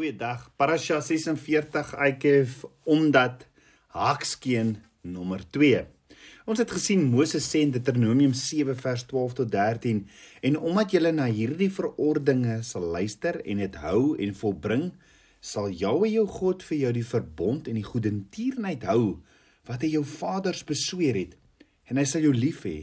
Goeiedag. 0.00 0.46
Parasha 0.56 0.96
46 1.04 1.90
Aikev 2.00 2.62
omdat 2.88 3.42
Hakskeen 3.92 4.78
nommer 5.04 5.42
2. 5.52 5.82
Ons 6.48 6.62
het 6.62 6.72
gesien 6.72 7.02
Moses 7.04 7.44
sê 7.44 7.60
in 7.66 7.74
Deuteronomium 7.74 8.32
7 8.32 8.78
vers 8.80 9.04
12 9.10 9.34
tot 9.42 9.50
13 9.52 10.00
en 10.48 10.56
omdat 10.56 10.94
julle 10.96 11.12
na 11.12 11.26
hierdie 11.28 11.68
verordeninge 11.68 12.62
sal 12.64 12.88
luister 12.96 13.42
en 13.44 13.60
dit 13.60 13.76
hou 13.82 14.16
en 14.16 14.32
volbring, 14.40 14.88
sal 15.36 15.68
Jahwe 15.68 16.08
jou 16.14 16.24
God 16.40 16.64
vir 16.70 16.80
jou 16.86 16.96
die 16.96 17.06
verbond 17.10 17.68
en 17.68 17.76
die 17.76 17.84
goedertierenheid 17.84 18.88
hou 18.88 19.18
wat 19.68 19.84
hy 19.84 19.98
jou 19.98 20.06
vaders 20.16 20.64
besweer 20.64 21.26
het 21.26 21.36
en 21.92 22.00
hy 22.00 22.08
sal 22.08 22.24
jou 22.24 22.32
lief 22.32 22.64
hê 22.64 22.78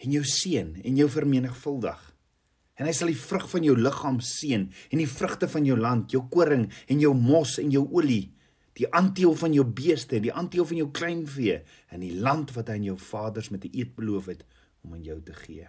en 0.00 0.16
jou 0.16 0.24
seën 0.24 0.78
en 0.80 1.02
jou 1.04 1.12
vermenigvuldig 1.12 2.05
en 2.76 2.88
hy 2.88 2.92
sal 2.92 3.10
die 3.10 3.18
vrug 3.18 3.46
van 3.50 3.64
jou 3.64 3.74
liggaam 3.78 4.18
seën 4.24 4.66
en 4.68 5.00
die 5.00 5.08
vrugte 5.08 5.48
van 5.48 5.66
jou 5.68 5.76
land, 5.80 6.12
jou 6.12 6.26
koring 6.32 6.66
en 6.92 7.00
jou 7.00 7.12
mos 7.16 7.56
en 7.62 7.72
jou 7.72 7.86
olie, 7.96 8.28
die 8.76 8.88
aanteel 8.92 9.32
van 9.40 9.54
jou 9.56 9.64
beeste, 9.64 10.20
die 10.20 10.34
aanteel 10.34 10.68
van 10.68 10.82
jou 10.82 10.90
kleinvee 10.92 11.62
in 11.96 12.04
die 12.04 12.12
land 12.20 12.52
wat 12.56 12.68
hy 12.68 12.76
aan 12.76 12.90
jou 12.90 12.98
vaders 13.00 13.48
met 13.50 13.64
'n 13.64 13.72
eed 13.72 13.96
beloof 13.96 14.26
het 14.26 14.44
om 14.84 14.92
aan 14.92 15.04
jou 15.04 15.20
te 15.20 15.32
gee. 15.32 15.68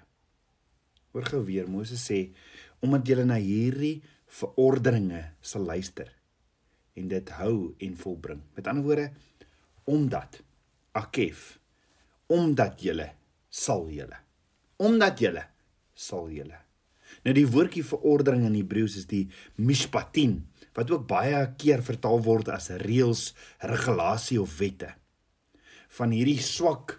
Hoor 1.14 1.26
gou 1.26 1.46
weer, 1.46 1.70
Moses 1.70 2.04
sê, 2.04 2.34
omdat 2.82 3.08
julle 3.08 3.26
na 3.26 3.40
hierdie 3.40 4.04
verordeninge 4.28 5.34
sal 5.42 5.64
luister 5.64 6.14
en 6.96 7.08
dit 7.08 7.30
hou 7.30 7.76
en 7.80 7.96
volbring. 7.96 8.42
Met 8.56 8.68
ander 8.68 8.84
woorde, 8.84 9.12
omdat 9.86 10.42
akef, 10.92 11.60
omdat 12.28 12.82
julle 12.82 13.14
sal 13.50 13.90
julle. 13.90 14.18
Omdat 14.78 15.20
julle 15.20 15.44
sal 15.94 16.30
julle 16.30 16.67
Nou 17.28 17.34
die 17.36 17.50
woordjie 17.52 17.84
verordening 17.84 18.46
in 18.48 18.54
Hebreëus 18.56 18.94
is 19.02 19.08
die 19.10 19.26
mishpatin 19.60 20.38
wat 20.78 20.94
ook 20.94 21.10
baie 21.10 21.42
keer 21.60 21.82
vertaal 21.84 22.22
word 22.24 22.48
as 22.54 22.70
reëls, 22.86 23.34
regulasie 23.68 24.38
of 24.40 24.54
wette. 24.62 24.94
Van 25.98 26.14
hierdie 26.16 26.40
swak 26.40 26.94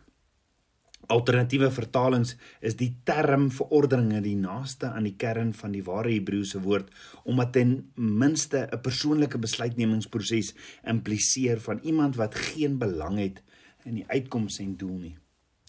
alternatiewe 1.09 1.71
vertalings 1.73 2.35
is 2.61 2.77
die 2.77 2.91
term 3.09 3.47
verordeninge 3.55 4.21
die 4.27 4.35
naaste 4.37 4.91
aan 4.91 5.09
die 5.09 5.15
kern 5.17 5.55
van 5.57 5.73
die 5.73 5.81
ware 5.87 6.13
Hebreëse 6.13 6.61
woord 6.67 6.93
omdat 7.25 7.55
ten 7.57 7.73
minste 7.97 8.69
'n 8.69 8.83
persoonlike 8.85 9.41
besluitnemingsproses 9.41 10.53
impliseer 10.85 11.57
van 11.57 11.81
iemand 11.83 12.21
wat 12.21 12.35
geen 12.35 12.77
belang 12.77 13.17
het 13.17 13.41
in 13.87 13.95
die 13.95 14.09
uitkoms 14.13 14.61
en 14.61 14.77
doel 14.77 14.99
nie. 14.99 15.17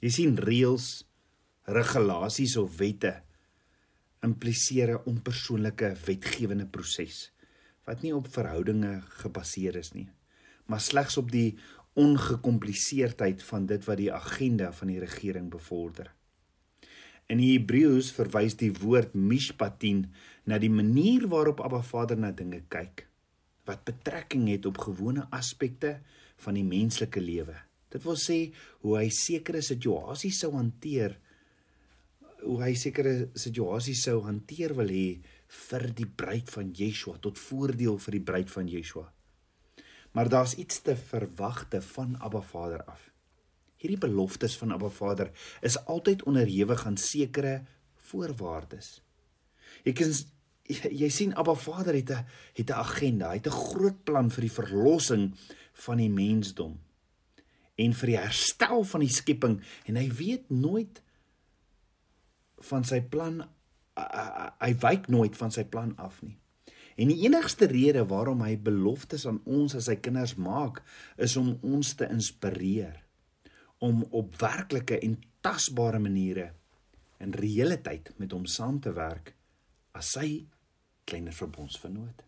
Jy 0.02 0.10
sien 0.10 0.36
reëls, 0.36 1.08
regulasies 1.64 2.58
of 2.58 2.78
wette 2.78 3.22
impliseer 4.26 4.94
'n 4.94 5.04
onpersoonlike 5.06 5.96
wetgewende 6.06 6.66
proses 6.66 7.32
wat 7.86 8.02
nie 8.02 8.14
op 8.16 8.28
verhoudinge 8.28 9.02
gebaseer 9.24 9.76
is 9.76 9.94
nie, 9.94 10.10
maar 10.66 10.82
slegs 10.82 11.18
op 11.18 11.32
die 11.32 11.58
ongekompliseerdheid 11.94 13.44
van 13.44 13.66
dit 13.66 13.86
wat 13.86 13.98
die 13.98 14.14
agenda 14.14 14.72
van 14.72 14.88
die 14.88 15.00
regering 15.00 15.50
bevorder. 15.50 16.14
In 17.30 17.38
die 17.38 17.58
Hebreëus 17.58 18.12
verwys 18.12 18.56
die 18.58 18.72
woord 18.74 19.14
mishpatin 19.14 20.06
na 20.46 20.58
die 20.58 20.70
manier 20.70 21.28
waarop 21.28 21.62
Abba 21.62 21.82
Vader 21.82 22.18
na 22.18 22.32
dinge 22.32 22.62
kyk 22.70 23.06
wat 23.70 23.84
betrekking 23.86 24.48
het 24.50 24.66
op 24.66 24.80
gewone 24.82 25.28
aspekte 25.30 26.00
van 26.42 26.56
die 26.58 26.66
menslike 26.66 27.22
lewe. 27.22 27.54
Dit 27.94 28.02
wil 28.02 28.18
sê 28.18 28.40
hoe 28.82 28.96
hy 28.98 29.10
sekere 29.14 29.62
situasies 29.62 30.40
sou 30.42 30.56
hanteer 30.56 31.20
hoe 32.44 32.62
hy 32.64 32.74
sekere 32.78 33.30
situasies 33.38 34.04
sou 34.08 34.22
hanteer 34.26 34.74
wil 34.78 34.92
hê 34.92 35.20
vir 35.70 35.88
die 35.98 36.08
bruid 36.08 36.50
van 36.54 36.72
Yeshua 36.78 37.18
tot 37.24 37.40
voordeel 37.42 37.98
vir 38.00 38.18
die 38.18 38.26
bruid 38.32 38.52
van 38.54 38.70
Yeshua. 38.70 39.08
Maar 40.14 40.30
daar's 40.30 40.56
iets 40.58 40.82
te 40.82 40.96
verwagte 40.96 41.82
van 41.82 42.16
Abba 42.22 42.42
Vader 42.42 42.84
af. 42.84 43.10
Hierdie 43.80 44.00
beloftes 44.02 44.58
van 44.58 44.74
Abba 44.76 44.90
Vader 44.90 45.32
is 45.62 45.78
altyd 45.86 46.24
onderhewig 46.24 46.86
aan 46.86 46.98
sekere 46.98 47.62
voorwaardes. 48.10 49.00
Jy 49.86 49.94
kan 49.96 50.12
jy, 50.70 50.92
jy 51.04 51.10
sien 51.14 51.36
Abba 51.38 51.56
Vader 51.56 51.96
het 51.96 52.12
'n 52.12 52.26
het 52.58 52.70
'n 52.70 52.82
agenda, 52.86 53.30
hy 53.30 53.38
het 53.42 53.48
'n 53.48 53.62
groot 53.70 54.04
plan 54.04 54.30
vir 54.30 54.42
die 54.42 54.58
verlossing 54.60 55.34
van 55.74 55.98
die 55.98 56.10
mensdom 56.10 56.80
en 57.76 57.94
vir 57.94 58.08
die 58.08 58.18
herstel 58.18 58.84
van 58.84 59.00
die 59.00 59.14
skepping 59.14 59.62
en 59.86 59.96
hy 59.96 60.10
weet 60.12 60.50
nooit 60.50 61.02
van 62.68 62.84
sy 62.84 63.02
plan 63.02 63.42
hy 64.60 64.70
wyk 64.80 65.10
nooit 65.12 65.36
van 65.36 65.52
sy 65.52 65.66
plan 65.68 65.92
af 66.00 66.22
nie. 66.24 66.38
En 67.00 67.08
die 67.12 67.24
enigste 67.26 67.68
rede 67.72 68.04
waarom 68.08 68.42
hy 68.44 68.58
beloftes 68.60 69.26
aan 69.28 69.40
ons 69.48 69.76
as 69.76 69.88
sy 69.88 69.96
kinders 70.04 70.36
maak, 70.40 70.82
is 71.16 71.38
om 71.40 71.54
ons 71.64 71.94
te 72.00 72.08
inspireer 72.12 72.98
om 73.80 74.02
op 74.12 74.34
werklike 74.42 74.98
en 75.00 75.14
tasbare 75.40 76.02
maniere 76.04 76.50
in 77.24 77.32
reële 77.32 77.78
tyd 77.84 78.12
met 78.20 78.34
hom 78.36 78.44
saam 78.44 78.82
te 78.84 78.92
werk 78.96 79.32
as 79.96 80.12
sy 80.18 80.44
kleiner 81.08 81.36
verbondsvernoot. 81.36 82.26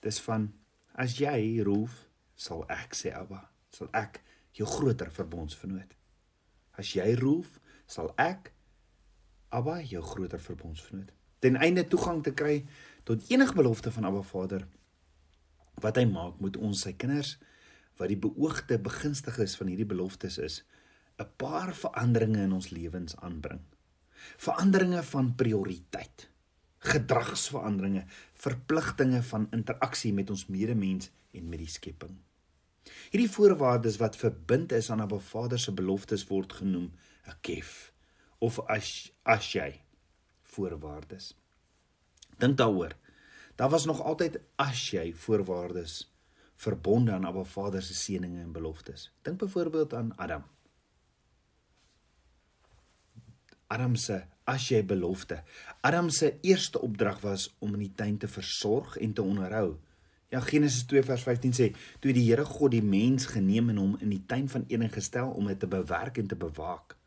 Dis 0.00 0.20
van 0.22 0.46
as 0.94 1.16
jy 1.18 1.60
roef, 1.66 1.96
sal 2.38 2.62
ek 2.70 2.94
sê 2.94 3.10
Abba, 3.14 3.42
sal 3.74 3.90
ek 3.94 4.22
jou 4.54 4.68
groter 4.70 5.10
verbondsvernoot. 5.14 5.98
As 6.78 6.94
jy 6.94 7.10
roef, 7.18 7.58
sal 7.90 8.14
ek 8.18 8.52
Abba 9.50 9.80
jou 9.82 10.02
groter 10.02 10.40
verbondsvriend. 10.40 11.10
Ten 11.42 11.56
einde 11.56 11.82
toegang 11.88 12.22
te 12.22 12.30
kry 12.30 12.60
tot 13.02 13.24
enige 13.32 13.56
belofte 13.58 13.90
van 13.90 14.06
Abba 14.06 14.22
Vader 14.22 14.66
wat 15.80 15.96
hy 15.96 16.04
maak, 16.06 16.36
moet 16.44 16.58
ons 16.60 16.82
sy 16.84 16.92
kinders 16.92 17.38
wat 17.98 18.12
die 18.12 18.18
beoogde 18.20 18.78
begunstiges 18.78 19.56
van 19.56 19.70
hierdie 19.72 19.88
beloftes 19.88 20.38
is, 20.38 20.62
'n 21.18 21.28
paar 21.36 21.74
veranderinge 21.74 22.42
in 22.42 22.52
ons 22.52 22.70
lewens 22.70 23.16
aanbring. 23.16 23.60
Veranderinge 24.36 25.02
van 25.02 25.34
prioriteit, 25.34 26.28
gedragsveranderinge, 26.78 28.04
verpligtinge 28.34 29.22
van 29.22 29.48
interaksie 29.50 30.12
met 30.12 30.30
ons 30.30 30.46
medemens 30.46 31.10
en 31.32 31.48
met 31.48 31.58
die 31.58 31.68
skepping. 31.68 32.18
Hierdie 33.10 33.30
voorwaardes 33.30 33.96
wat 33.96 34.16
verbind 34.16 34.72
is 34.72 34.90
aan 34.90 35.00
Abba 35.00 35.18
Vader 35.18 35.58
se 35.58 35.72
beloftes 35.72 36.26
word 36.28 36.52
genoem 36.52 36.92
'n 37.26 37.36
kef 37.40 37.92
of 38.40 38.58
as 38.66 39.12
as 39.22 39.52
jy 39.52 39.68
voorwaardes. 40.54 41.34
Dink 42.40 42.56
daaroor. 42.56 42.96
Daar 43.54 43.70
was 43.70 43.84
nog 43.84 44.00
altyd 44.02 44.40
as 44.56 44.90
jy 44.90 45.10
voorwaardes 45.14 46.06
verbonde 46.60 47.12
aan 47.12 47.26
Abba 47.28 47.44
Vader 47.44 47.82
se 47.82 47.94
seënings 47.94 48.40
en 48.40 48.52
beloftes. 48.52 49.10
Dink 49.22 49.38
byvoorbeeld 49.38 49.94
aan 49.94 50.16
Adam. 50.16 50.44
Adam 53.66 53.94
se 53.96 54.22
as 54.44 54.68
jy 54.68 54.82
belofte. 54.84 55.42
Adam 55.80 56.10
se 56.10 56.34
eerste 56.40 56.80
opdrag 56.80 57.20
was 57.20 57.48
om 57.58 57.74
in 57.76 57.86
die 57.86 57.94
tuin 57.94 58.18
te 58.18 58.28
versorg 58.28 58.96
en 58.96 59.12
te 59.12 59.22
onderhou. 59.22 59.76
Ja 60.30 60.40
Genesis 60.40 60.84
2 60.90 61.02
vers 61.02 61.22
15 61.22 61.52
sê: 61.52 61.76
"Toe 61.98 62.12
die 62.12 62.28
Here 62.30 62.44
God 62.44 62.70
die 62.70 62.82
mens 62.82 63.26
geneem 63.26 63.68
en 63.68 63.76
hom 63.76 63.96
in 64.00 64.08
die 64.08 64.24
tuin 64.26 64.48
van 64.48 64.64
Eden 64.68 64.90
gestel 64.90 65.30
om 65.30 65.46
dit 65.46 65.58
te 65.58 65.66
bewerk 65.66 66.18
en 66.18 66.26
te 66.26 66.36
bewaak." 66.36 66.99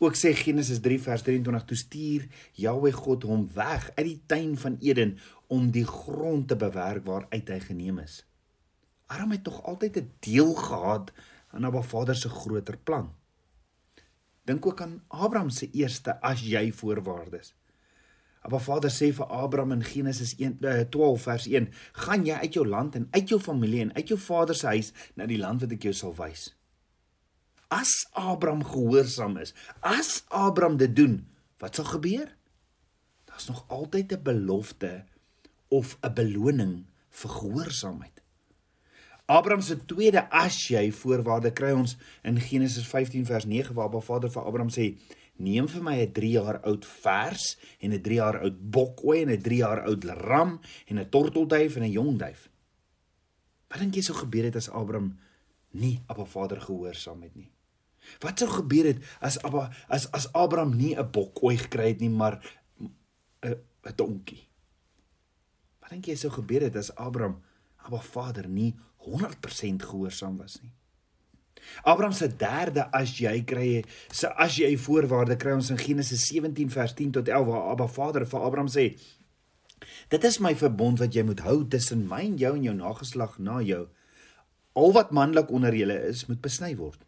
Ook 0.00 0.16
sê 0.16 0.30
Genesis 0.32 0.80
3 0.80 0.96
vers 1.04 1.22
23 1.22 1.64
toe 1.68 1.76
stuur 1.76 2.22
Jahweh 2.56 2.94
God 2.96 3.24
hom 3.28 3.42
weg 3.52 3.90
uit 3.98 4.06
die 4.06 4.20
tuin 4.26 4.54
van 4.56 4.78
Eden 4.80 5.18
om 5.52 5.66
die 5.70 5.84
grond 5.84 6.48
te 6.48 6.56
bewerk 6.56 7.04
waaruit 7.04 7.50
hy 7.52 7.58
geneem 7.60 7.98
is. 8.00 8.22
Adam 9.12 9.34
het 9.34 9.44
tog 9.44 9.58
altyd 9.68 9.98
'n 10.00 10.10
deel 10.24 10.54
gehad 10.54 11.12
aan 11.52 11.64
Abba 11.68 11.82
Vader 11.82 12.16
se 12.16 12.28
groter 12.28 12.78
plan. 12.78 13.12
Dink 14.44 14.66
ook 14.66 14.80
aan 14.80 15.02
Abraham 15.08 15.50
se 15.50 15.70
eerste 15.70 16.20
as 16.20 16.40
jy 16.40 16.72
voorwaardes. 16.72 17.54
Abba 18.40 18.58
Vader 18.58 18.90
sê 18.90 19.12
vir 19.12 19.26
Abraham 19.26 19.72
in 19.72 19.84
Genesis 19.84 20.34
1 20.38 20.58
12 20.90 21.18
eh, 21.18 21.22
vers 21.22 21.46
1: 21.46 21.68
"Gaan 21.92 22.24
jy 22.24 22.34
uit 22.34 22.54
jou 22.54 22.66
land 22.66 22.94
en 22.94 23.08
uit 23.10 23.28
jou 23.28 23.40
familie 23.40 23.80
en 23.80 23.94
uit 23.94 24.08
jou 24.08 24.20
vader 24.20 24.54
se 24.54 24.66
huis 24.66 24.92
na 25.14 25.26
die 25.26 25.38
land 25.38 25.60
wat 25.60 25.72
ek 25.72 25.82
jou 25.82 25.92
sal 25.92 26.14
wys." 26.14 26.59
As 27.70 27.90
Abraham 28.12 28.64
gehoorsaam 28.66 29.38
is, 29.38 29.54
as 29.80 30.24
Abraham 30.28 30.76
dit 30.76 30.94
doen, 30.96 31.20
wat 31.62 31.78
sal 31.78 31.86
gebeur? 31.86 32.28
Daar's 33.30 33.46
nog 33.46 33.64
altyd 33.68 34.12
'n 34.12 34.22
belofte 34.22 35.04
of 35.68 35.96
'n 36.02 36.14
beloning 36.14 36.84
vir 37.10 37.30
gehoorsaamheid. 37.30 38.22
Abraham 39.30 39.62
se 39.62 39.76
tweede 39.86 40.24
as 40.30 40.56
jy 40.68 40.88
voorwaarde 40.92 41.52
kry 41.52 41.70
ons 41.70 41.96
in 42.26 42.40
Genesis 42.40 42.86
15 42.86 43.26
vers 43.26 43.44
9 43.46 43.74
waar 43.74 43.86
Abba 43.86 44.00
Vader 44.00 44.30
vir 44.30 44.42
Abraham 44.42 44.70
sê: 44.70 44.98
"Neem 45.36 45.68
vir 45.68 45.82
my 45.82 45.94
'n 46.00 46.12
3 46.12 46.30
jaar 46.30 46.60
oud 46.62 46.84
vers 46.84 47.58
en 47.78 47.92
'n 47.92 48.02
3 48.02 48.14
jaar 48.14 48.40
oud 48.40 48.58
bokoei 48.70 49.22
en 49.22 49.30
'n 49.30 49.42
3 49.42 49.56
jaar 49.56 49.84
oud 49.86 50.04
ram 50.04 50.60
en 50.86 50.98
'n 50.98 51.08
tortelduif 51.08 51.76
en 51.76 51.82
'n 51.82 51.90
jong 51.90 52.18
duif." 52.18 52.50
Wat 53.68 53.78
dink 53.78 53.94
jy 53.94 54.02
sou 54.02 54.16
gebeur 54.16 54.44
het 54.44 54.56
as 54.56 54.68
Abraham 54.68 55.18
nie 55.70 56.00
Abba 56.06 56.24
Vader 56.24 56.60
gehoorsaam 56.60 57.22
het 57.22 57.36
nie? 57.36 57.50
Wat 58.20 58.38
sou 58.38 58.48
gebeur 58.50 58.90
het 58.90 59.04
as 59.20 59.38
Abba 59.44 59.70
as 59.88 60.08
as 60.16 60.28
Abraham 60.32 60.76
nie 60.76 60.94
'n 60.96 61.10
bok 61.10 61.42
ooi 61.42 61.56
gekry 61.56 61.88
het 61.88 62.00
nie, 62.00 62.08
maar 62.10 62.40
'n 62.80 63.56
'n 63.86 63.96
donkie? 63.96 64.48
Wat 65.80 65.90
dink 65.90 66.06
jy 66.06 66.16
sou 66.16 66.30
gebeur 66.30 66.62
het 66.62 66.76
as 66.76 66.94
Abraham 66.96 67.42
Abba 67.84 68.00
Vader 68.00 68.48
nie 68.48 68.74
100% 68.96 69.82
gehoorsaam 69.82 70.36
was 70.36 70.60
nie? 70.62 70.72
Abraham 71.82 72.12
se 72.12 72.28
derde 72.36 72.92
as 72.92 73.18
jy 73.18 73.42
kry 73.44 73.84
se 74.12 74.28
as 74.28 74.56
jy 74.56 74.76
voorwaarde 74.78 75.36
kry 75.36 75.52
ons 75.52 75.70
in 75.70 75.78
Genesis 75.78 76.26
17 76.26 76.70
vers 76.70 76.94
10 76.94 77.10
tot 77.10 77.28
11 77.28 77.46
waar 77.46 77.70
Abba 77.72 77.86
Vader 77.86 78.26
vir 78.26 78.40
Abraham 78.40 78.68
sê 78.68 78.96
Dit 80.12 80.24
is 80.24 80.38
my 80.44 80.54
verbond 80.54 81.00
wat 81.00 81.14
jy 81.14 81.22
moet 81.24 81.40
hou 81.46 81.62
tussen 81.68 82.06
my 82.08 82.20
en 82.26 82.36
jou 82.40 82.52
en 82.56 82.64
jou 82.66 82.74
nageslag 82.76 83.38
na 83.38 83.60
jou. 83.64 83.86
Al 84.76 84.92
wat 84.92 85.14
manlik 85.16 85.50
onder 85.50 85.74
julle 85.74 85.96
is, 86.10 86.26
moet 86.28 86.42
besny 86.44 86.74
word. 86.76 87.00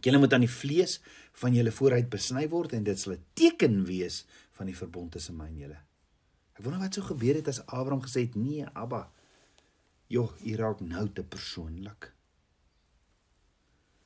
Julle 0.00 0.18
moet 0.18 0.32
aan 0.32 0.46
die 0.46 0.52
vlees 0.52 0.98
van 1.42 1.54
julle 1.54 1.72
vooruit 1.72 2.08
besny 2.12 2.46
word 2.48 2.72
en 2.76 2.84
dit 2.84 2.98
sal 2.98 3.14
'n 3.14 3.24
teken 3.34 3.84
wees 3.84 4.24
van 4.56 4.66
die 4.66 4.76
verbond 4.76 5.12
tussen 5.12 5.36
my 5.36 5.46
en 5.46 5.58
julle. 5.58 5.80
Ek 6.56 6.64
wonder 6.64 6.80
wat 6.80 6.94
sou 6.94 7.04
gebeur 7.04 7.34
het 7.34 7.48
as 7.48 7.66
Abraham 7.66 8.02
gesê 8.02 8.20
het: 8.26 8.34
"Nee, 8.34 8.66
Abba. 8.72 9.10
Joh, 10.06 10.32
hier 10.42 10.58
raak 10.58 10.80
nou 10.80 11.08
te 11.08 11.22
persoonlik." 11.22 12.12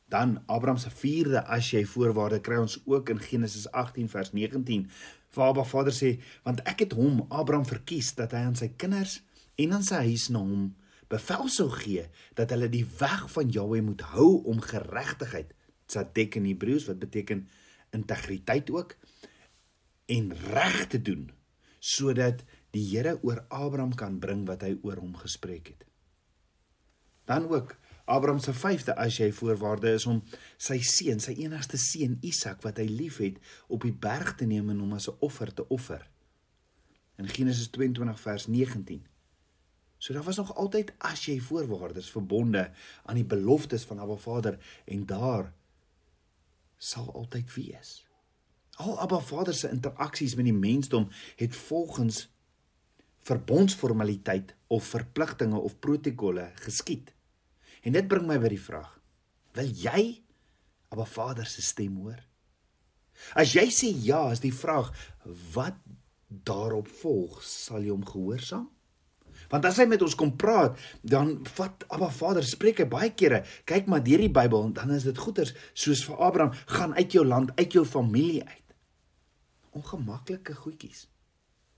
Dan 0.08 0.43
Abraham 0.46 0.76
se 0.76 0.91
vierde 0.91 1.44
as 1.46 1.70
jy 1.70 1.85
voorwaarde 1.85 2.41
kry 2.41 2.56
ons 2.56 2.76
ook 2.85 3.08
in 3.08 3.19
Genesis 3.19 3.70
18 3.70 4.08
vers 4.08 4.32
19 4.32 4.91
waar 5.35 5.49
Abba 5.49 5.64
Vader 5.64 5.93
sê 5.93 6.20
want 6.43 6.62
ek 6.62 6.79
het 6.79 6.93
hom 6.93 7.26
Abraham 7.29 7.67
verkies 7.67 8.14
dat 8.14 8.32
hy 8.32 8.44
aan 8.46 8.56
sy 8.56 8.69
kinders 8.76 9.23
en 9.55 9.73
aan 9.73 9.82
sy 9.82 9.94
huis 9.94 10.29
na 10.29 10.38
hom 10.38 10.76
bevel 11.08 11.49
sou 11.49 11.69
gee 11.70 12.06
dat 12.38 12.50
hulle 12.55 12.69
die 12.69 12.87
weg 12.99 13.26
van 13.32 13.50
Jahwe 13.50 13.81
moet 13.82 14.05
hou 14.14 14.43
om 14.50 14.61
geregtigheid 14.61 15.50
tzadek 15.94 16.41
in 16.41 16.50
Hebreëus 16.50 16.88
wat 16.91 17.00
beteken 17.02 17.46
integriteit 17.94 18.70
ook 18.75 18.96
en 20.11 20.35
reg 20.50 20.87
te 20.93 21.00
doen 21.02 21.31
sodat 21.85 22.43
die 22.75 22.85
Here 22.91 23.19
oor 23.23 23.44
Abraham 23.49 23.94
kan 23.94 24.19
bring 24.19 24.46
wat 24.49 24.64
hy 24.67 24.75
oor 24.82 24.99
hom 24.99 25.14
gespreek 25.20 25.69
het. 25.75 25.85
Dan 27.29 27.49
ook 27.49 27.76
Abraham 28.05 28.41
se 28.41 28.52
vyfde 28.52 28.96
as 29.00 29.17
jy 29.20 29.31
voorwaarde 29.32 29.94
is 29.96 30.06
om 30.08 30.20
sy 30.61 30.79
seun, 30.85 31.20
sy 31.25 31.37
enigste 31.44 31.81
seun 31.81 32.19
Isak 32.25 32.64
wat 32.64 32.81
hy 32.81 32.88
liefhet, 32.88 33.38
op 33.73 33.87
die 33.87 33.94
berg 33.94 34.35
te 34.41 34.49
neem 34.49 34.73
en 34.73 34.82
hom 34.85 34.93
as 34.96 35.08
'n 35.08 35.17
offer 35.20 35.55
te 35.55 35.69
offer. 35.69 36.05
In 37.17 37.29
Genesis 37.29 37.69
22 37.70 38.20
vers 38.20 38.46
19. 38.46 39.06
So 39.99 40.12
daar 40.12 40.23
was 40.23 40.37
nog 40.37 40.55
altyd 40.55 40.93
as 40.99 41.25
jy 41.25 41.41
voorwaardes 41.41 42.11
verbonde 42.11 42.70
aan 43.05 43.14
die 43.14 43.25
beloftes 43.25 43.85
van 43.85 43.99
Abba 43.99 44.17
Vader 44.17 44.58
en 44.85 45.06
daar 45.06 45.52
sal 46.84 47.08
altyd 47.16 47.48
wees. 47.56 47.92
Al 48.82 48.98
Abba 49.00 49.20
Vader 49.22 49.54
se 49.54 49.70
interaksies 49.70 50.34
met 50.34 50.48
die 50.48 50.56
mensdom 50.56 51.08
het 51.40 51.56
volgens 51.56 52.25
verbondsformaliteit 53.25 54.54
of 54.66 54.84
verpligtinge 54.92 55.58
of 55.58 55.78
protokolle 55.78 56.50
geskied. 56.66 57.12
En 57.82 57.96
dit 57.96 58.08
bring 58.08 58.26
my 58.28 58.36
by 58.42 58.50
die 58.52 58.60
vraag: 58.60 58.90
Wil 59.56 59.70
jy 59.70 60.02
Abba 60.92 61.06
Vader 61.08 61.48
se 61.48 61.62
stem 61.62 61.96
hoor? 62.02 62.20
As 63.38 63.54
jy 63.54 63.69
sê 63.70 63.92
ja, 64.04 64.26
is 64.34 64.42
die 64.42 64.54
vraag 64.54 64.90
wat 65.54 65.78
daarop 66.28 66.88
volg, 67.00 67.38
sal 67.46 67.84
jy 67.84 67.94
hom 67.94 68.04
gehoorsaam? 68.08 68.69
Want 69.54 69.68
as 69.68 69.76
hy 69.78 69.84
met 69.86 70.02
ons 70.02 70.16
kom 70.18 70.32
praat, 70.34 70.74
dan 71.06 71.36
vat 71.54 71.84
Abba 71.94 72.08
Vader 72.10 72.42
spreek 72.42 72.80
hy 72.82 72.88
baie 72.90 73.12
kere. 73.14 73.44
Kyk 73.70 73.86
maar 73.86 74.02
deur 74.02 74.24
die 74.24 74.32
Bybel, 74.34 74.72
dan 74.74 74.90
is 74.90 75.06
dit 75.06 75.20
goeters 75.22 75.52
soos 75.78 76.02
vir 76.08 76.18
Abraham, 76.26 76.56
gaan 76.74 76.96
uit 76.98 77.14
jou 77.14 77.22
land, 77.22 77.52
uit 77.60 77.76
jou 77.78 77.84
familie 77.86 78.42
uit. 78.42 78.74
Ongemaklike 79.78 80.56
goedjies. 80.58 81.04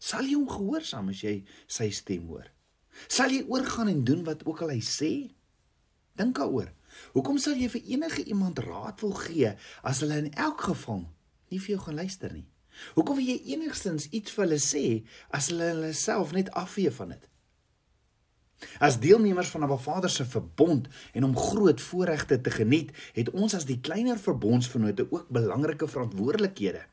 Sal 0.01 0.25
jy 0.25 0.39
hom 0.39 0.49
gehoorsaam 0.49 1.13
as 1.13 1.21
jy 1.21 1.35
sy 1.69 1.91
stem 1.93 2.25
hoor? 2.33 2.49
Sal 3.13 3.37
jy 3.37 3.43
oorgaan 3.45 3.93
en 3.93 4.03
doen 4.09 4.25
wat 4.25 4.47
ook 4.49 4.65
al 4.65 4.73
hy 4.73 4.81
sê? 4.81 5.13
Dink 6.17 6.41
daaroor. 6.41 6.73
Hoekom 7.13 7.37
sal 7.37 7.61
jy 7.61 7.69
vir 7.77 7.93
enige 7.93 8.25
iemand 8.25 8.65
raad 8.65 9.05
wil 9.05 9.17
gee 9.21 9.53
as 9.85 10.01
hulle 10.01 10.23
in 10.25 10.33
elk 10.33 10.65
geval 10.71 11.05
nie 11.53 11.61
vir 11.61 11.77
jou 11.77 11.85
gaan 11.85 12.01
luister 12.01 12.33
nie? 12.33 12.49
Hoekom 12.97 13.21
wil 13.21 13.29
jy 13.37 13.39
enigstens 13.53 14.09
iets 14.17 14.33
vir 14.33 14.47
hulle 14.47 14.65
sê 14.65 14.87
as 15.37 15.53
hulle 15.53 15.75
hulle 15.75 15.97
self 15.97 16.33
net 16.33 16.49
afvee 16.57 16.93
van 17.05 17.13
dit? 17.19 17.33
As 18.79 19.01
deelnemers 19.01 19.49
van 19.49 19.65
'n 19.65 19.79
Vader 19.79 20.11
se 20.11 20.25
verbond 20.25 20.89
en 21.13 21.25
om 21.25 21.37
groot 21.37 21.81
voorregte 21.81 22.41
te 22.41 22.51
geniet, 22.51 22.91
het 23.13 23.31
ons 23.31 23.55
as 23.55 23.65
die 23.65 23.81
kleiner 23.81 24.19
verbondsvennote 24.19 25.07
ook 25.11 25.29
belangrike 25.29 25.89
verantwoordelikhede. 25.89 26.85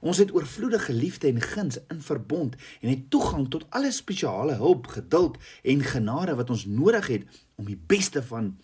Ons 0.00 0.18
het 0.18 0.34
oorvloedige 0.34 0.92
liefde 0.92 1.26
en 1.26 1.40
guns 1.40 1.78
in 1.88 2.02
verbond 2.02 2.56
en 2.80 2.88
het 2.88 3.10
toegang 3.10 3.50
tot 3.50 3.66
alle 3.70 3.90
spesiale 3.90 4.54
hulp, 4.54 4.86
geduld 4.86 5.36
en 5.62 5.82
genade 5.82 6.34
wat 6.34 6.50
ons 6.50 6.64
nodig 6.64 7.06
het 7.06 7.46
om 7.54 7.64
die 7.64 7.82
beste 7.86 8.22
van 8.22 8.58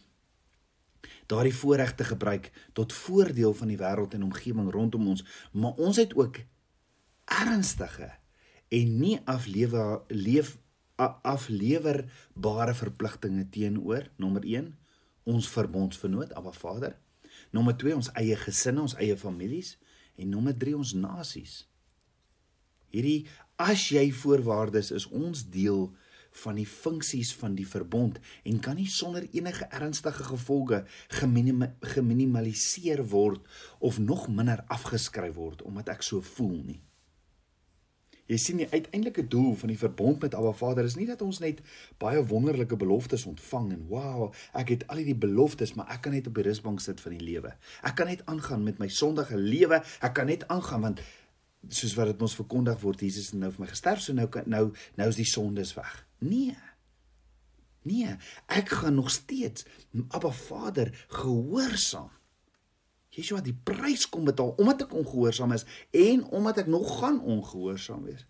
daardie 1.27 1.55
voorreg 1.55 1.95
te 1.95 2.05
gebruik 2.05 2.51
tot 2.73 2.93
voordeel 2.93 3.55
van 3.55 3.69
die 3.69 3.79
wêreld 3.79 4.15
en 4.15 4.23
omgewing 4.23 4.71
rondom 4.73 5.07
ons, 5.09 5.25
maar 5.53 5.73
ons 5.77 5.97
het 5.97 6.15
ook 6.17 6.41
ernstige 7.25 8.11
en 8.69 8.99
nie 8.99 9.21
aflewe 9.25 10.03
leef 10.09 10.57
aflewerbare 11.07 12.75
verpligtinge 12.75 13.47
teenoor 13.55 14.11
nommer 14.17 14.45
1 14.45 14.73
ons 15.29 15.49
verbondsvernoot 15.53 16.33
Abba 16.33 16.53
Vader. 16.53 16.97
Nommer 17.51 17.77
2 17.77 17.95
ons 17.95 18.11
eie 18.19 18.37
gesinne 18.37 18.81
ons 18.83 18.97
eie 18.99 19.17
families. 19.17 19.77
En 20.19 20.29
nommer 20.33 20.57
3 20.57 20.77
ons 20.77 20.95
nasies. 20.99 21.61
Hierdie 22.89 23.27
as 23.61 23.89
jy 23.93 24.09
voorwaardes 24.15 24.91
is 24.97 25.07
ons 25.13 25.45
deel 25.53 25.91
van 26.43 26.59
die 26.59 26.67
funksies 26.69 27.33
van 27.37 27.55
die 27.59 27.67
verbond 27.67 28.19
en 28.49 28.61
kan 28.65 28.77
nie 28.79 28.89
sonder 28.93 29.27
enige 29.33 29.69
ernstige 29.75 30.25
gevolge 30.29 30.85
geminimaliseer 31.95 33.03
word 33.13 33.45
of 33.79 33.99
nog 33.99 34.29
minder 34.29 34.65
afgeskryf 34.69 35.35
word 35.37 35.63
omdat 35.69 35.89
ek 35.97 36.03
so 36.07 36.21
voel 36.35 36.61
nie. 36.63 36.81
Jy 38.29 38.37
sien 38.41 38.59
die 38.61 38.69
uiteindelike 38.69 39.25
doel 39.33 39.55
van 39.57 39.73
die 39.73 39.79
verbond 39.81 40.21
met 40.25 40.35
Abba 40.37 40.53
Vader 40.53 40.85
is 40.85 40.99
nie 40.99 41.07
dat 41.09 41.23
ons 41.25 41.41
net 41.41 41.63
baie 42.03 42.21
wonderlike 42.29 42.77
beloftes 42.77 43.25
ontvang 43.29 43.71
en 43.73 43.87
wow, 43.89 44.29
ek 44.53 44.75
het 44.75 44.85
al 44.93 45.01
hierdie 45.01 45.17
beloftes, 45.17 45.73
maar 45.79 45.89
ek 45.95 46.05
kan 46.05 46.17
net 46.17 46.29
op 46.29 46.37
die 46.37 46.45
rusbank 46.45 46.83
sit 46.85 47.01
van 47.01 47.17
die 47.17 47.25
lewe. 47.25 47.55
Ek 47.89 47.97
kan 47.97 48.11
net 48.13 48.25
aangaan 48.29 48.67
met 48.67 48.83
my 48.83 48.91
sondige 48.93 49.41
lewe. 49.41 49.81
Ek 50.05 50.15
kan 50.19 50.29
net 50.29 50.45
aangaan 50.53 50.85
want 50.91 51.03
soos 51.73 51.97
wat 51.99 52.13
dit 52.13 52.23
ons 52.23 52.37
verkondig 52.39 52.79
word, 52.85 53.01
Jesus 53.03 53.33
het 53.33 53.41
nou 53.41 53.51
vir 53.55 53.65
my 53.65 53.71
gesterf, 53.73 54.05
so 54.05 54.15
nou 54.15 54.29
nou 54.47 54.65
nou 55.01 55.09
is 55.09 55.19
die 55.19 55.29
sondes 55.29 55.73
weg. 55.77 55.97
Nee. 56.21 56.57
Nee, 57.89 58.13
ek 58.53 58.75
gaan 58.83 58.99
nog 58.99 59.11
steeds 59.11 59.65
Abba 60.13 60.31
Vader 60.35 60.93
gehoorsaam. 61.09 62.13
Yeshua 63.19 63.43
die 63.43 63.57
prys 63.71 64.07
kom 64.07 64.29
betaal 64.29 64.55
omdat 64.63 64.87
ek 64.87 64.97
ongehoorsaam 65.03 65.57
is 65.59 65.67
en 65.91 66.25
omdat 66.31 66.65
ek 66.65 66.71
nog 66.71 66.99
gaan 67.01 67.19
ongehoorsaam 67.19 68.07
wees. 68.07 68.27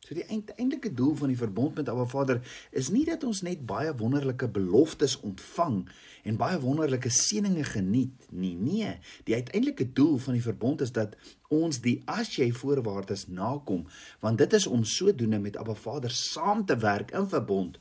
So 0.00 0.16
die 0.16 0.24
eintlike 0.24 0.94
doel 0.96 1.12
van 1.18 1.28
die 1.28 1.36
verbond 1.36 1.74
met 1.76 1.88
Abba 1.92 2.06
Vader 2.08 2.38
is 2.72 2.88
nie 2.88 3.02
dat 3.04 3.24
ons 3.28 3.42
net 3.44 3.66
baie 3.68 3.92
wonderlike 4.00 4.48
beloftes 4.48 5.18
ontvang 5.26 5.82
en 6.24 6.38
baie 6.40 6.56
wonderlike 6.62 7.12
seënings 7.12 7.74
geniet 7.74 8.30
nie. 8.32 8.54
Nee, 8.56 8.94
die 9.28 9.36
uiteindelike 9.36 9.90
doel 9.92 10.16
van 10.24 10.38
die 10.38 10.46
verbond 10.46 10.80
is 10.86 10.94
dat 10.96 11.18
ons 11.52 11.82
die 11.84 11.98
as 12.08 12.32
jy 12.38 12.48
voorwaardes 12.56 13.26
nakom, 13.28 13.84
want 14.24 14.40
dit 14.40 14.56
is 14.56 14.66
om 14.66 14.86
sodoende 14.88 15.42
met 15.42 15.60
Abba 15.60 15.76
Vader 15.76 16.16
saam 16.16 16.64
te 16.66 16.78
werk 16.80 17.12
in 17.12 17.28
verbond 17.28 17.76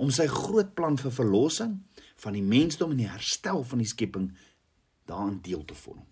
om 0.00 0.10
sy 0.10 0.24
groot 0.32 0.74
plan 0.74 0.96
vir 0.98 1.12
verlossing 1.12 1.76
van 2.24 2.36
die 2.36 2.44
mensdom 2.44 2.94
en 2.94 3.02
die 3.02 3.10
herstel 3.10 3.62
van 3.68 3.82
die 3.82 3.88
skepping 3.88 4.30
daarin 5.10 5.40
deel 5.44 5.66
te 5.66 5.76
vorm. 5.76 6.06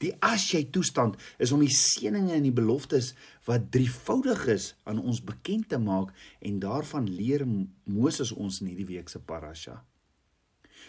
Die 0.00 0.14
as 0.24 0.46
jy 0.54 0.62
toestand 0.72 1.18
is 1.42 1.52
om 1.52 1.60
die 1.60 1.74
seënings 1.74 2.32
en 2.32 2.46
die 2.46 2.54
beloftes 2.56 3.12
wat 3.48 3.68
drievoudig 3.74 4.46
is 4.54 4.70
aan 4.88 5.02
ons 5.02 5.20
bekend 5.24 5.68
te 5.72 5.80
maak 5.80 6.14
en 6.40 6.60
daarvan 6.62 7.08
leer 7.08 7.44
Moses 7.44 8.32
ons 8.32 8.62
in 8.62 8.72
hierdie 8.72 8.88
week 8.94 9.12
se 9.12 9.20
parasha. 9.20 9.76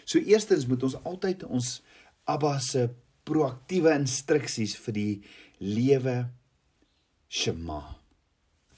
So 0.08 0.18
eerstens 0.18 0.66
moet 0.66 0.88
ons 0.88 0.96
altyd 1.04 1.44
ons 1.44 1.80
Abba 2.24 2.56
se 2.62 2.86
proaktiewe 3.26 3.92
instruksies 3.98 4.76
vir 4.86 4.96
die 4.96 5.12
lewe 5.60 6.16
Shema. 7.28 7.82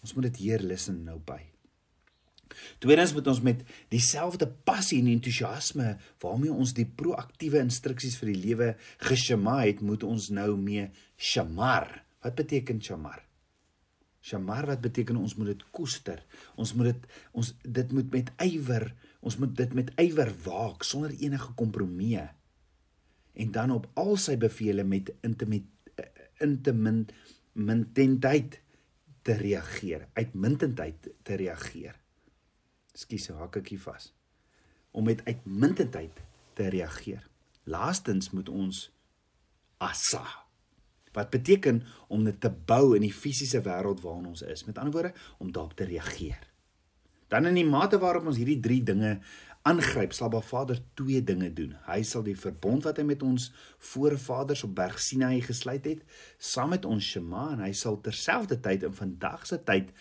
Ons 0.03 0.17
moet 0.17 0.33
dit 0.33 0.47
hier 0.47 0.65
luister 0.65 0.97
nou 0.97 1.21
by. 1.23 1.54
Tweedens 2.83 3.15
moet 3.17 3.29
ons 3.31 3.43
met 3.45 3.63
dieselfde 3.93 4.49
passie 4.67 5.01
en 5.03 5.11
entoesiasme 5.13 5.97
waarmee 6.23 6.53
ons 6.53 6.75
die 6.77 6.87
proaktiewe 6.87 7.63
instruksies 7.65 8.19
vir 8.21 8.29
die 8.33 8.43
lewe 8.47 8.69
geshema 9.05 9.61
het, 9.65 9.81
moet 9.81 10.05
ons 10.07 10.31
nou 10.35 10.55
mee 10.61 10.91
shamar. 11.17 11.89
Wat 12.25 12.35
beteken 12.39 12.83
shamar? 12.83 13.21
Shamar 14.25 14.65
wat 14.71 14.81
beteken 14.81 15.17
ons 15.21 15.35
moet 15.37 15.51
dit 15.53 15.65
koester. 15.77 16.23
Ons 16.57 16.73
moet 16.79 16.87
dit 16.93 17.03
ons 17.37 17.49
dit 17.63 17.93
moet 17.93 18.11
met 18.15 18.31
ywer, 18.47 18.95
ons 19.21 19.37
moet 19.41 19.53
dit 19.57 19.75
met 19.77 19.93
ywer 20.01 20.33
waak 20.47 20.85
sonder 20.89 21.13
enige 21.19 21.53
kompromie. 21.59 22.25
En 23.35 23.53
dan 23.53 23.71
op 23.75 23.89
al 24.01 24.17
sy 24.21 24.37
bevele 24.41 24.85
met 24.89 25.11
intimit 25.27 25.65
intimintheid 26.43 28.57
te 29.25 29.33
reageer, 29.39 30.09
uitmuntendheid 30.17 31.11
te 31.23 31.37
reageer. 31.41 31.95
Ekskuus, 32.95 33.33
hak 33.35 33.59
ek 33.59 33.73
hier 33.75 33.83
vas. 33.83 34.13
Om 34.95 35.11
met 35.11 35.25
uitmuntendheid 35.27 36.21
te 36.55 36.71
reageer. 36.71 37.25
Laastens 37.67 38.31
moet 38.31 38.49
ons 38.49 38.87
asa 39.83 40.25
wat 41.15 41.31
beteken 41.31 41.79
om 42.11 42.25
dit 42.27 42.41
te 42.43 42.51
bou 42.51 42.97
in 42.97 43.05
die 43.07 43.15
fisiese 43.15 43.61
wêreld 43.63 44.01
waarin 44.03 44.33
ons 44.33 44.43
is. 44.43 44.65
Met 44.67 44.81
ander 44.83 44.95
woorde, 44.97 45.13
om 45.39 45.53
daarop 45.55 45.77
te 45.79 45.87
reageer. 45.87 46.41
Dan 47.31 47.47
in 47.47 47.59
die 47.59 47.67
mate 47.67 48.01
waarop 48.03 48.27
ons 48.27 48.39
hierdie 48.41 48.59
3 48.63 48.81
dinge 48.91 49.13
aangryp, 49.65 50.13
sal 50.13 50.29
Ba 50.29 50.43
Vader 50.45 50.77
twee 50.99 51.23
dinge 51.25 51.49
doen. 51.57 51.71
Hy 51.87 52.03
sal 52.05 52.25
die 52.27 52.37
verbond 52.37 52.85
wat 52.85 52.99
hy 53.01 53.05
met 53.09 53.23
ons 53.25 53.47
voorvaders 53.93 54.65
op 54.67 54.75
Berg 54.77 54.99
Sinai 55.01 55.39
gesluit 55.45 55.87
het, 55.89 56.03
saam 56.37 56.75
met 56.75 56.85
ons 56.85 57.07
Shema 57.15 57.47
en 57.55 57.63
hy 57.65 57.71
sal 57.77 57.97
terselfdertyd 58.05 58.85
in 58.91 58.97
vandag 58.99 59.47
se 59.49 59.57
tyd 59.65 59.95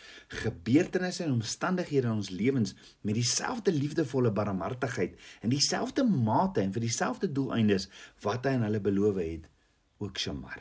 gebeurtenisse 0.43 1.23
en 1.23 1.37
omstandighede 1.37 2.09
in 2.09 2.19
ons 2.19 2.33
lewens 2.33 2.75
met 3.07 3.15
dieselfde 3.15 3.71
liefdevolle 3.71 4.33
barmhartigheid 4.35 5.15
en 5.41 5.53
dieselfde 5.55 6.03
mate 6.03 6.63
en 6.65 6.75
vir 6.75 6.83
dieselfde 6.83 7.31
doeleindes 7.31 7.87
wat 8.27 8.43
hy 8.43 8.57
aan 8.57 8.67
hulle 8.67 8.83
beloof 8.83 9.21
het, 9.23 9.47
ook 10.03 10.19
Shema. 10.19 10.59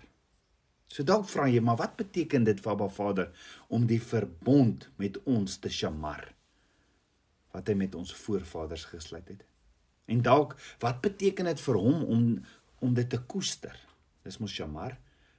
So 0.92 1.02
dalk 1.09 1.26
vra 1.32 1.49
jy, 1.49 1.62
maar 1.64 1.80
wat 1.80 1.97
beteken 1.99 2.44
dit 2.44 2.62
vir 2.62 2.78
Ba 2.78 2.87
Vader 2.92 3.35
om 3.73 3.88
die 3.88 4.00
verbond 4.02 4.90
met 5.00 5.18
ons 5.25 5.56
te 5.59 5.73
shamar? 5.73 6.28
Wat 7.52 7.68
hy 7.68 7.76
met 7.78 7.94
ons 7.94 8.14
voorvaders 8.25 8.85
gesluit 8.90 9.28
het. 9.28 9.44
En 10.11 10.23
dalk 10.25 10.56
wat 10.82 11.00
beteken 11.04 11.49
dit 11.50 11.64
vir 11.68 11.80
hom 11.80 12.04
om 12.04 12.26
om 12.82 12.94
dit 12.94 13.09
te 13.09 13.21
koester? 13.30 13.76
Dis 14.26 14.40
mos 14.42 14.56
jammer 14.56 14.97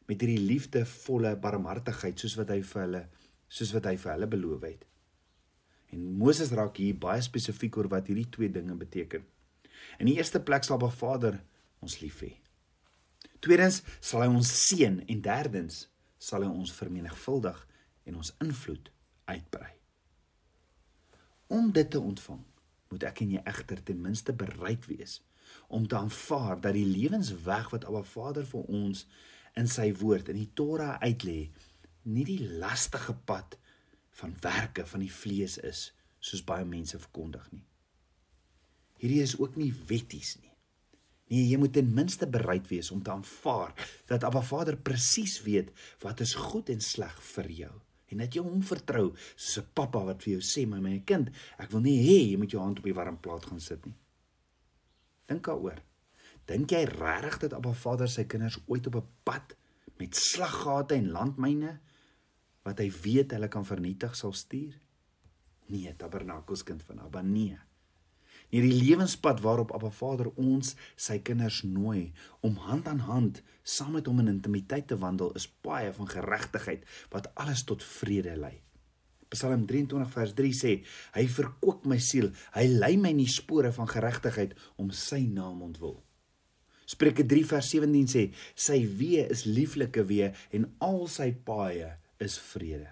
met 0.08 0.22
hierdie 0.22 0.46
liefdevolle 0.48 1.34
barmhartigheid 1.40 2.20
soos 2.20 2.38
wat 2.40 2.54
hy 2.54 2.62
vir 2.64 2.82
hulle 2.86 3.04
soos 3.54 3.74
wat 3.76 3.90
hy 3.90 3.98
vir 4.00 4.14
hulle 4.16 4.30
beloof 4.32 4.64
het. 4.66 4.86
En 5.94 6.06
Moses 6.18 6.54
raak 6.56 6.80
hier 6.82 6.98
baie 6.98 7.22
spesifiek 7.22 7.78
oor 7.78 7.92
wat 7.92 8.08
hierdie 8.10 8.30
twee 8.34 8.50
dinge 8.50 8.76
beteken. 8.80 9.26
In 10.00 10.10
die 10.10 10.16
eerste 10.18 10.42
plek 10.42 10.66
sal 10.66 10.80
Ba 10.82 10.90
Vader 10.90 11.38
ons 11.84 12.00
lief 12.02 12.24
hê. 12.26 12.32
Tweedens 13.44 13.82
sal 14.00 14.24
hy 14.24 14.32
ons 14.32 14.56
seën 14.64 15.02
en 15.04 15.24
derdens 15.28 15.84
sal 16.18 16.48
hy 16.48 16.50
ons 16.50 16.76
vermenigvuldig 16.80 17.60
en 18.08 18.20
ons 18.24 18.36
invloed 18.42 18.90
uitbrei. 19.28 19.74
Om 21.48 21.72
dit 21.72 21.90
te 21.90 22.00
ontvang, 22.00 22.42
moet 22.90 23.04
ek 23.10 23.24
en 23.26 23.34
jy 23.36 23.42
egter 23.50 23.82
ten 23.84 24.02
minste 24.02 24.34
bereid 24.38 24.86
wees 24.92 25.22
om 25.74 25.86
te 25.88 25.98
aanvaar 25.98 26.60
dat 26.62 26.74
die 26.74 26.88
lewensweg 26.88 27.70
wat 27.74 27.86
Abba 27.86 28.04
Vader 28.08 28.46
vir 28.48 28.70
ons 28.74 29.04
in 29.60 29.68
sy 29.70 29.90
woord 30.00 30.32
in 30.34 30.40
die 30.40 30.50
Torah 30.58 30.96
uitlê, 31.02 31.50
nie 32.10 32.26
die 32.26 32.40
lastige 32.62 33.14
pad 33.28 33.58
van 34.20 34.34
werke 34.42 34.86
van 34.90 35.04
die 35.04 35.12
vlees 35.12 35.60
is 35.62 35.86
soos 36.24 36.44
baie 36.48 36.66
mense 36.66 37.00
verkondig 37.00 37.46
nie. 37.52 37.64
Hierdie 39.02 39.22
is 39.26 39.36
ook 39.40 39.58
nie 39.60 39.72
wetties 39.90 40.38
nie. 40.40 40.52
Nee, 41.34 41.48
jy 41.50 41.58
moet 41.60 41.74
ten 41.76 41.90
minste 41.96 42.28
bereid 42.30 42.70
wees 42.70 42.92
om 42.94 43.02
te 43.04 43.12
aanvaar 43.12 43.74
dat 44.10 44.24
Abba 44.28 44.44
Vader 44.46 44.78
presies 44.78 45.40
weet 45.46 45.74
wat 46.04 46.22
is 46.24 46.38
goed 46.40 46.70
en 46.70 46.82
sleg 46.84 47.18
vir 47.34 47.50
jou 47.64 47.74
en 48.14 48.24
dat 48.24 48.36
jy 48.36 48.44
hom 48.46 48.62
vertrou 48.66 49.10
soos 49.36 49.58
'n 49.64 49.74
pappa 49.74 50.04
wat 50.10 50.24
vir 50.24 50.38
jou 50.38 50.44
sê 50.44 50.68
my 50.68 50.80
my 50.80 51.00
kind 51.06 51.30
ek 51.58 51.72
wil 51.72 51.82
nie 51.82 51.98
hê 52.08 52.20
jy 52.32 52.38
moet 52.38 52.52
jou 52.52 52.62
hand 52.62 52.80
op 52.80 52.86
die 52.86 52.94
warm 52.94 53.18
plaas 53.18 53.46
gaan 53.46 53.60
sit 53.60 53.86
nie. 53.86 53.96
Dink 55.28 55.46
daaroor. 55.46 55.82
Dink 56.46 56.72
jy 56.72 56.84
regtig 56.86 57.40
dat 57.40 57.54
Abba 57.54 57.74
Vader 57.74 58.08
sy 58.08 58.24
kinders 58.24 58.60
ooit 58.68 58.88
op 58.88 58.96
'n 58.96 59.08
pad 59.24 59.56
met 59.98 60.16
slaggate 60.16 60.96
en 60.96 61.12
landmyne 61.12 61.80
wat 62.64 62.80
hy 62.80 62.90
weet 62.90 63.32
hulle 63.32 63.48
kan 63.48 63.66
vernietig 63.66 64.16
sal 64.16 64.34
stuur? 64.34 64.80
Nee 65.68 65.96
tabernakels 65.96 66.64
kind 66.64 66.84
van 66.84 67.00
Abba 67.00 67.22
nee 67.22 67.58
hierdie 68.54 68.76
lewenspad 68.78 69.42
waarop 69.42 69.74
Abba 69.74 69.90
Vader 69.90 70.30
ons 70.38 70.76
sy 70.96 71.18
kinders 71.26 71.64
nooi 71.66 72.12
om 72.46 72.60
hand 72.68 72.88
aan 72.92 73.02
hand 73.08 73.42
saam 73.66 73.96
met 73.98 74.06
hom 74.10 74.22
in 74.22 74.30
intimiteit 74.36 74.86
te 74.92 74.98
wandel 75.02 75.34
is 75.40 75.48
baie 75.66 75.90
van 75.96 76.12
geregtigheid 76.12 76.86
wat 77.16 77.32
alles 77.34 77.66
tot 77.66 77.82
vrede 77.84 78.36
lei. 78.38 78.60
Psalm 79.34 79.66
23 79.66 80.14
vers 80.14 80.34
3 80.38 80.54
sê: 80.54 80.74
Hy 81.16 81.26
verkoop 81.26 81.88
my 81.90 81.98
siel, 81.98 82.30
hy 82.54 82.68
lei 82.70 82.94
my 83.02 83.16
in 83.16 83.24
die 83.24 83.32
spore 83.34 83.74
van 83.74 83.90
geregtigheid 83.90 84.54
om 84.78 84.94
sy 84.94 85.24
naam 85.26 85.64
ontwil. 85.66 85.98
Spreuke 86.86 87.26
3 87.26 87.48
vers 87.56 87.72
17 87.74 88.12
sê: 88.14 88.28
Sy 88.54 88.84
weë 88.86 89.26
is 89.34 89.48
lieflike 89.50 90.06
weë 90.06 90.30
en 90.54 90.70
al 90.86 91.08
sy 91.10 91.32
paaie 91.48 91.96
is 92.22 92.38
vrede. 92.52 92.92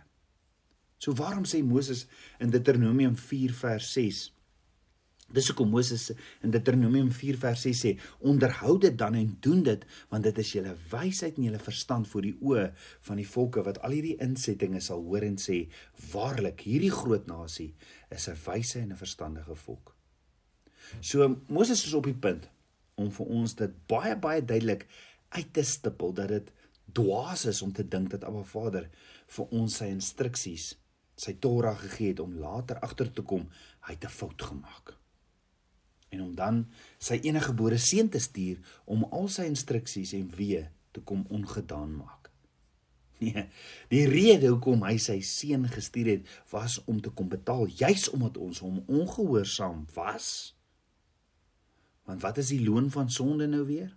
So 1.02 1.14
waarom 1.18 1.46
sê 1.46 1.62
Moses 1.66 2.08
in 2.42 2.50
Deuteronomium 2.54 3.14
4 3.18 3.54
vers 3.62 3.94
6 3.94 4.30
Dis 5.32 5.48
hoekom 5.48 5.70
Moses 5.72 6.10
in 6.44 6.52
Deuteronomium 6.52 7.12
4 7.16 7.38
vers 7.40 7.62
6 7.64 7.82
sê: 7.86 7.92
"Onderhou 8.20 8.78
dit 8.84 8.98
dan 8.98 9.16
en 9.16 9.38
doen 9.40 9.64
dit, 9.64 9.86
want 10.10 10.24
dit 10.24 10.38
is 10.44 10.52
julle 10.52 10.76
wysheid 10.92 11.38
en 11.38 11.48
julle 11.48 11.60
verstand 11.60 12.08
vir 12.12 12.22
die 12.22 12.34
oë 12.42 12.66
van 13.08 13.22
die 13.22 13.28
volke 13.28 13.64
wat 13.64 13.80
al 13.80 13.96
hierdie 13.96 14.18
insettinge 14.20 14.82
sal 14.82 15.04
hoor 15.08 15.24
en 15.24 15.38
sê: 15.40 15.70
Waarlik, 16.12 16.66
hierdie 16.68 16.92
groot 16.92 17.28
nasie 17.28 17.74
is 18.10 18.28
'n 18.28 18.36
wyse 18.46 18.80
en 18.80 18.92
'n 18.92 18.98
verstandige 18.98 19.56
volk." 19.56 19.96
So 21.00 21.38
Moses 21.48 21.86
is 21.86 21.94
op 21.94 22.04
die 22.04 22.14
punt 22.14 22.50
om 22.96 23.12
vir 23.12 23.26
ons 23.26 23.56
dit 23.56 23.72
baie 23.88 24.16
baie 24.16 24.46
duidelik 24.46 24.88
uit 25.30 25.54
te 25.54 25.64
stippel 25.64 26.14
dat 26.14 26.28
dit 26.28 26.52
dwaas 26.94 27.46
is 27.46 27.62
om 27.62 27.72
te 27.72 27.88
dink 27.88 28.10
dat 28.10 28.24
Abba 28.24 28.44
Vader 28.44 28.90
vir 29.28 29.46
ons 29.52 29.76
sy 29.76 29.86
instruksies, 29.86 30.76
sy 31.16 31.34
Torah 31.40 31.78
gegee 31.80 32.10
het 32.10 32.20
om 32.20 32.36
later 32.36 32.80
agter 32.80 33.14
te 33.14 33.22
kom 33.22 33.48
hy 33.88 33.94
het 33.94 34.04
'n 34.04 34.10
fout 34.10 34.42
gemaak 34.42 35.01
en 36.12 36.22
om 36.22 36.32
dan 36.36 36.66
sy 37.00 37.22
enige 37.24 37.52
gebore 37.52 37.78
seun 37.80 38.10
te 38.12 38.20
stuur 38.20 38.60
om 38.92 39.06
al 39.16 39.30
sy 39.32 39.46
instruksies 39.48 40.12
en 40.18 40.28
weë 40.36 40.66
te 40.92 41.04
kom 41.08 41.24
ongedaan 41.32 41.94
maak. 41.96 42.28
Nee, 43.22 43.46
die 43.94 44.04
rede 44.10 44.50
hoekom 44.50 44.84
hy 44.88 44.96
sy 45.00 45.20
seun 45.24 45.68
gestuur 45.72 46.10
het 46.10 46.32
was 46.52 46.80
om 46.90 47.00
te 47.06 47.14
kom 47.16 47.30
betaal 47.32 47.70
juis 47.70 48.10
omdat 48.12 48.40
ons 48.42 48.60
hom 48.66 48.82
ongehoorsaam 48.90 49.86
was. 49.96 50.28
Want 52.10 52.26
wat 52.26 52.42
is 52.42 52.52
die 52.52 52.64
loon 52.66 52.90
van 52.92 53.12
sonde 53.14 53.48
nou 53.48 53.64
weer? 53.70 53.94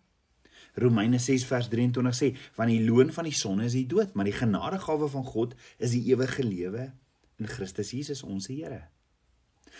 Romeine 0.78 1.18
6 1.18 1.46
vers 1.50 1.70
23 1.72 2.18
sê 2.18 2.32
want 2.58 2.70
die 2.70 2.84
loon 2.84 3.10
van 3.16 3.26
die 3.26 3.34
sonde 3.34 3.66
is 3.66 3.78
die 3.78 3.88
dood, 3.90 4.14
maar 4.14 4.28
die 4.28 4.36
genadegawe 4.36 5.08
van 5.10 5.26
God 5.26 5.58
is 5.78 5.96
die 5.96 6.04
ewige 6.12 6.46
lewe 6.46 6.92
in 7.40 7.50
Christus 7.50 7.90
Jesus 7.96 8.22
ons 8.22 8.52
Here. 8.52 8.84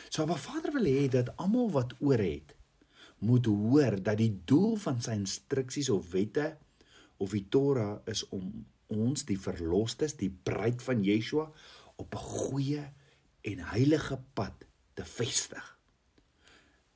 So 0.09 0.27
wat 0.27 0.41
Vader 0.41 0.73
wil 0.73 0.89
hê 0.89 1.09
dat 1.09 1.37
almal 1.37 1.71
wat 1.71 1.95
oor 2.01 2.19
het 2.19 2.55
moet 3.25 3.47
hoor 3.47 4.03
dat 4.03 4.19
die 4.21 4.33
doel 4.45 4.77
van 4.77 5.01
sy 5.01 5.17
instruksies 5.17 5.89
of 5.93 6.11
wette 6.13 6.57
of 7.23 7.33
die 7.33 7.47
Torah 7.49 8.03
is 8.11 8.25
om 8.35 8.67
ons 8.93 9.25
die 9.25 9.39
verlosters, 9.41 10.17
die 10.21 10.31
bruid 10.31 10.83
van 10.85 11.05
Yeshua 11.05 11.47
op 11.97 12.15
'n 12.15 12.27
goeie 12.41 12.85
en 13.41 13.59
heilige 13.59 14.19
pad 14.35 14.67
te 14.95 15.05
vestig. 15.05 15.71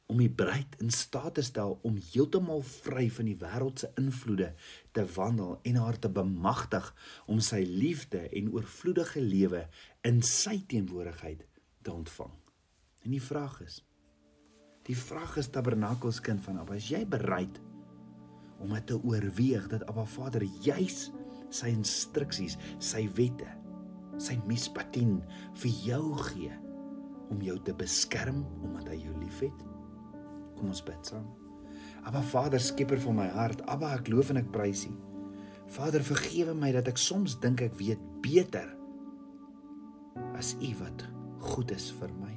Om 0.07 0.19
die 0.19 0.31
bruid 0.31 0.77
in 0.81 0.91
staat 0.91 1.35
te 1.35 1.43
stel 1.43 1.79
om 1.83 1.99
heeltemal 2.13 2.63
vry 2.63 3.11
van 3.11 3.25
die 3.25 3.37
wêreld 3.37 3.79
se 3.79 3.91
invloede 4.01 4.55
te 4.93 5.05
wandel 5.15 5.61
en 5.63 5.75
haar 5.75 5.99
te 5.99 6.09
bemagtig 6.09 6.95
om 7.27 7.41
sy 7.41 7.61
liefde 7.69 8.29
en 8.29 8.53
oorvloedige 8.53 9.21
lewe 9.21 9.69
in 10.01 10.23
sy 10.23 10.65
teenwoordigheid 10.67 11.45
te 11.83 11.93
ontvang. 11.93 12.48
En 13.09 13.15
die 13.15 13.25
vraag 13.25 13.55
is 13.65 13.79
die 14.85 14.97
vraag 14.97 15.39
is 15.41 15.47
tabernakels 15.53 16.19
kind 16.25 16.43
van 16.45 16.59
Abba, 16.61 16.75
is 16.77 16.91
jy 16.93 16.99
bereid 17.09 17.57
om 18.61 18.75
dit 18.77 18.85
te 18.91 18.99
oorweeg 19.01 19.65
dat 19.73 19.87
Abba 19.89 20.05
Vader 20.09 20.45
juis 20.65 21.07
sy 21.49 21.71
instruksies, 21.73 22.59
sy 22.85 23.07
wette, 23.17 23.49
sy 24.21 24.37
mispatin 24.49 25.15
vir 25.63 25.81
jou 25.87 26.03
gee 26.27 26.53
om 27.33 27.41
jou 27.45 27.57
te 27.65 27.73
beskerm 27.81 28.43
omdat 28.61 28.91
hy 28.93 28.99
jou 29.07 29.15
liefhet? 29.23 29.65
Kom 30.59 30.69
ons 30.75 30.85
bid 30.85 31.09
saam. 31.09 31.25
Abba 32.05 32.21
Vader, 32.29 32.61
skieper 32.61 33.01
van 33.07 33.17
my 33.23 33.31
hart, 33.39 33.65
Abba, 33.73 33.95
ek 33.97 34.13
loof 34.13 34.35
en 34.35 34.43
ek 34.43 34.53
prys 34.53 34.85
U. 34.91 34.93
Vader, 35.79 36.05
vergewe 36.05 36.57
my 36.57 36.75
dat 36.77 36.93
ek 36.93 37.01
soms 37.01 37.41
dink 37.41 37.65
ek 37.65 37.81
weet 37.81 38.05
beter 38.21 38.69
as 40.37 40.53
U 40.61 40.75
wat 40.85 41.09
goed 41.55 41.73
is 41.73 41.89
vir 42.03 42.13
my. 42.21 42.35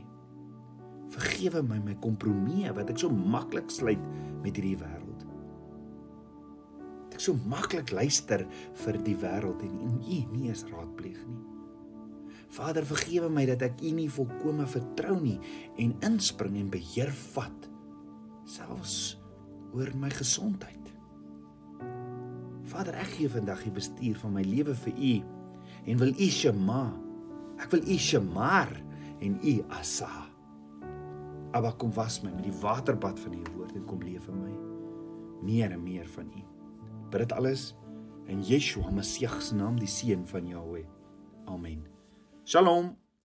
Vergewe 1.11 1.61
my 1.65 1.79
my 1.83 1.95
kompromieë 2.03 2.73
wat 2.77 2.91
ek 2.93 3.01
so 3.01 3.11
maklik 3.11 3.71
sluit 3.73 4.01
met 4.43 4.55
hierdie 4.55 4.77
wêreld. 4.79 5.25
Ek 7.11 7.19
so 7.19 7.35
maklik 7.51 7.91
luister 7.93 8.45
vir 8.83 8.99
die 9.05 9.17
wêreld 9.19 9.63
en 9.67 9.79
U 9.81 9.91
nie 10.01 10.47
eens 10.47 10.63
raadpleeg 10.69 11.19
nie. 11.27 11.41
Vader, 12.51 12.83
vergewe 12.83 13.29
my 13.31 13.45
dat 13.47 13.63
ek 13.63 13.83
U 13.83 13.91
nie 13.95 14.09
volkome 14.11 14.65
vertrou 14.67 15.15
nie 15.19 15.37
en 15.79 15.93
inspring 16.07 16.57
en 16.59 16.71
beheer 16.71 17.11
vat 17.33 17.69
selfs 18.49 19.17
oor 19.71 19.91
my 19.95 20.09
gesondheid. 20.11 20.79
Vader, 22.71 22.97
ek 23.03 23.15
gee 23.17 23.31
vandag 23.31 23.63
die 23.67 23.75
bestuur 23.75 24.19
van 24.23 24.35
my 24.35 24.43
lewe 24.47 24.75
vir 24.87 24.95
U 24.95 25.15
en 25.91 26.03
wil 26.03 26.11
U 26.15 26.27
Shema 26.31 26.83
Ek 27.61 27.69
wil 27.75 27.85
U 27.85 27.97
Shemar 28.01 28.71
en 29.21 29.37
U 29.37 29.55
Asa. 29.77 30.30
Abba 31.51 31.73
kom 31.75 31.91
was 31.93 32.21
my 32.23 32.31
met 32.31 32.45
die 32.47 32.59
waterbad 32.61 33.19
van 33.19 33.33
U 33.33 33.41
woord 33.55 33.75
en 33.75 33.85
kom 33.85 34.03
leef 34.03 34.27
in 34.31 34.39
my. 34.39 34.53
Meer 35.43 35.71
en 35.71 35.83
meer 35.83 36.07
van 36.07 36.31
U. 36.31 36.43
Bid 37.11 37.25
dit 37.25 37.35
alles 37.35 37.73
in 38.31 38.43
Yeshua 38.47 38.91
Messie 38.91 39.27
se 39.27 39.55
naam, 39.55 39.79
die 39.79 39.89
seun 39.89 40.23
van 40.27 40.47
Jahweh. 40.47 40.85
Amen. 41.45 41.83
Shalom. 42.45 43.00